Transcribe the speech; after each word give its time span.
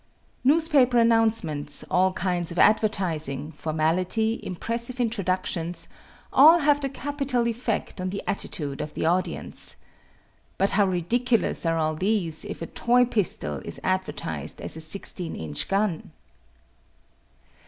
Newspaper 0.43 0.97
announcements, 0.97 1.83
all 1.91 2.11
kinds 2.13 2.51
of 2.51 2.57
advertising, 2.57 3.51
formality, 3.51 4.39
impressive 4.41 4.99
introductions, 4.99 5.87
all 6.33 6.57
have 6.57 6.83
a 6.83 6.89
capital 6.89 7.47
effect 7.47 8.01
on 8.01 8.09
the 8.09 8.23
attitude 8.27 8.81
of 8.81 8.95
the 8.95 9.05
audience. 9.05 9.75
But 10.57 10.71
how 10.71 10.87
ridiculous 10.87 11.67
are 11.67 11.77
all 11.77 11.93
these 11.93 12.43
if 12.45 12.63
a 12.63 12.65
toy 12.65 13.05
pistol 13.05 13.61
is 13.63 13.79
advertised 13.83 14.59
as 14.59 14.75
a 14.75 14.81
sixteen 14.81 15.35
inch 15.35 15.67
gun! 15.67 16.09